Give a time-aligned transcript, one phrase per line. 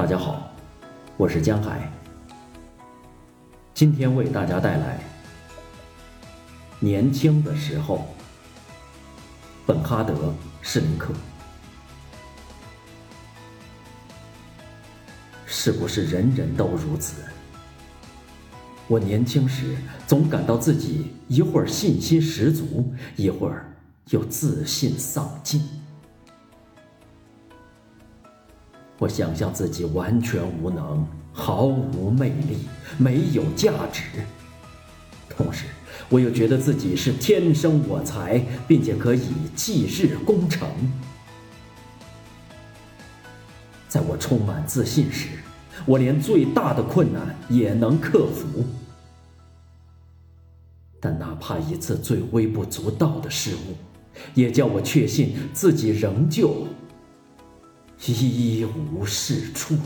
[0.00, 0.50] 大家好，
[1.18, 1.92] 我是江海。
[3.74, 4.98] 今天为大家带来
[6.78, 8.08] 年轻的时候，
[9.66, 10.14] 本哈德·
[10.62, 11.12] 施林克。
[15.44, 17.16] 是不是人人都如此？
[18.88, 19.76] 我年轻时
[20.06, 23.76] 总感到自己一会儿信心十足，一会儿
[24.06, 25.62] 又自信丧尽。
[29.00, 32.58] 我想象自己完全无能，毫无魅力，
[32.98, 34.02] 没有价值。
[35.30, 35.64] 同时，
[36.10, 39.22] 我又觉得自己是天生我材，并且可以
[39.56, 40.68] 继日功成。
[43.88, 45.28] 在我充满自信时，
[45.86, 48.62] 我连最大的困难也能克服。
[51.00, 53.74] 但哪怕一次最微不足道的失误，
[54.34, 56.66] 也叫我确信自己仍旧。
[58.06, 59.76] 一无是处。